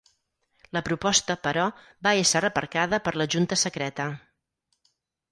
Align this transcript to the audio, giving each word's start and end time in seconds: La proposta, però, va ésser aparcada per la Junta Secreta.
La 0.75 0.81
proposta, 0.85 1.35
però, 1.47 1.65
va 2.07 2.13
ésser 2.21 2.41
aparcada 2.49 2.99
per 3.09 3.13
la 3.23 3.27
Junta 3.35 3.59
Secreta. 3.65 4.07